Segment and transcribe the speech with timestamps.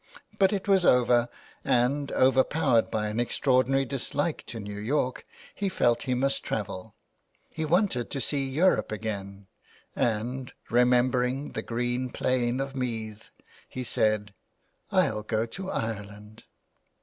[0.39, 1.29] But it was over,
[1.63, 6.95] and, overpowered by an extraordinary dislike to New York, he felt he must travel.
[7.51, 9.45] He wanted to see Europe again,
[9.95, 13.29] and remembering the green plain of Meath,
[13.69, 14.33] he said:—
[14.77, 16.45] '* I'll go to Ireland.'